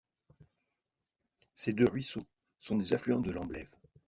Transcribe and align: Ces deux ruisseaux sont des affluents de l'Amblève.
Ces 1.53 1.73
deux 1.73 1.85
ruisseaux 1.85 2.25
sont 2.59 2.75
des 2.75 2.93
affluents 2.93 3.19
de 3.21 3.29
l'Amblève. 3.31 3.69